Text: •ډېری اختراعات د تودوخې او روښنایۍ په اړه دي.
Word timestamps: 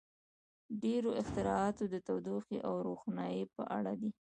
•ډېری 0.81 1.11
اختراعات 1.21 1.77
د 1.93 1.95
تودوخې 2.07 2.57
او 2.67 2.73
روښنایۍ 2.87 3.41
په 3.55 3.61
اړه 3.77 3.93
دي. 4.01 4.11